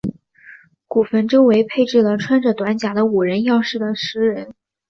[0.87, 4.51] 古坟周围配置了穿着短甲的武人样式的石人。